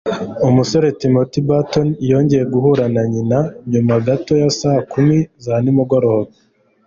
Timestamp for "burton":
1.47-1.87